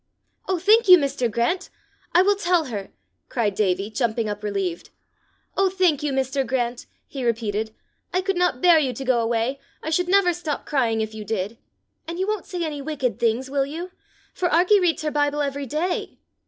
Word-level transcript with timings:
"Oh, 0.47 0.57
thank 0.57 0.87
you, 0.87 0.97
Mr. 0.97 1.29
Grant! 1.29 1.69
I 2.15 2.23
will 2.23 2.33
tell 2.35 2.63
her," 2.73 2.89
cried 3.29 3.53
Davie, 3.53 3.91
jumping 3.91 4.27
up 4.27 4.41
relieved. 4.43 4.89
"Oh, 5.55 5.69
thank 5.69 6.01
you, 6.01 6.11
Mr. 6.11 6.43
Grant!" 6.43 6.87
he 7.05 7.23
repeated; 7.23 7.75
"I 8.11 8.21
could 8.21 8.35
not 8.35 8.63
bear 8.63 8.79
you 8.79 8.93
to 8.93 9.05
go 9.05 9.19
away. 9.21 9.59
I 9.83 9.91
should 9.91 10.07
never 10.09 10.33
stop 10.33 10.65
crying 10.65 11.01
if 11.01 11.13
you 11.13 11.23
did. 11.23 11.59
And 12.07 12.17
you 12.17 12.27
won't 12.27 12.47
say 12.47 12.63
any 12.65 12.81
wicked 12.81 13.19
things, 13.19 13.47
will 13.47 13.67
you? 13.67 13.91
for 14.33 14.49
Arkie 14.49 14.81
reads 14.81 15.03
her 15.03 15.11
Bible 15.11 15.43
every 15.43 15.67
day." 15.67 16.17